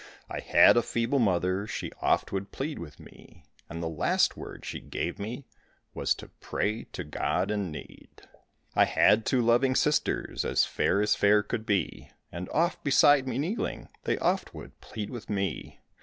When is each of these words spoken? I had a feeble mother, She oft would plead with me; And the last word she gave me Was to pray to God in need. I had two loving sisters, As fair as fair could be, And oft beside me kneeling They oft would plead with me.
I 0.31 0.39
had 0.39 0.77
a 0.77 0.81
feeble 0.81 1.19
mother, 1.19 1.67
She 1.67 1.91
oft 2.01 2.31
would 2.31 2.51
plead 2.51 2.79
with 2.79 2.99
me; 2.99 3.43
And 3.69 3.83
the 3.83 3.87
last 3.87 4.35
word 4.35 4.65
she 4.65 4.79
gave 4.79 5.19
me 5.19 5.45
Was 5.93 6.15
to 6.15 6.29
pray 6.39 6.85
to 6.93 7.03
God 7.03 7.51
in 7.51 7.69
need. 7.71 8.09
I 8.75 8.85
had 8.85 9.27
two 9.27 9.43
loving 9.43 9.75
sisters, 9.75 10.43
As 10.43 10.65
fair 10.65 11.03
as 11.03 11.13
fair 11.13 11.43
could 11.43 11.67
be, 11.67 12.09
And 12.31 12.49
oft 12.49 12.83
beside 12.83 13.27
me 13.27 13.37
kneeling 13.37 13.89
They 14.05 14.17
oft 14.17 14.55
would 14.55 14.81
plead 14.81 15.11
with 15.11 15.29
me. 15.29 15.81